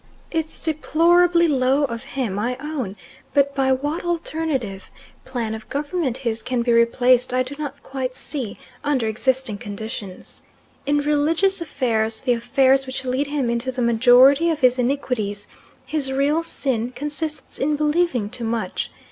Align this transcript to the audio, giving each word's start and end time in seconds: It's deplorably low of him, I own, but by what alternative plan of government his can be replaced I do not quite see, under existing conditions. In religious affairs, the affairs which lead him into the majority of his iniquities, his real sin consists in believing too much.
It's 0.31 0.59
deplorably 0.59 1.47
low 1.47 1.83
of 1.83 2.03
him, 2.17 2.39
I 2.39 2.57
own, 2.59 2.95
but 3.35 3.53
by 3.53 3.71
what 3.71 4.03
alternative 4.03 4.89
plan 5.25 5.53
of 5.53 5.69
government 5.69 6.17
his 6.25 6.41
can 6.41 6.63
be 6.63 6.71
replaced 6.73 7.31
I 7.35 7.43
do 7.43 7.53
not 7.59 7.83
quite 7.83 8.15
see, 8.15 8.57
under 8.83 9.05
existing 9.07 9.59
conditions. 9.59 10.41
In 10.87 10.97
religious 11.01 11.61
affairs, 11.61 12.21
the 12.21 12.33
affairs 12.33 12.87
which 12.87 13.05
lead 13.05 13.27
him 13.27 13.47
into 13.47 13.71
the 13.71 13.83
majority 13.83 14.49
of 14.49 14.61
his 14.61 14.79
iniquities, 14.79 15.45
his 15.85 16.11
real 16.11 16.41
sin 16.41 16.93
consists 16.95 17.59
in 17.59 17.75
believing 17.75 18.31
too 18.31 18.45
much. 18.45 18.89